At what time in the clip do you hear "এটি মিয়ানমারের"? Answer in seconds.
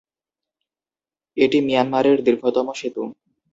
1.37-2.17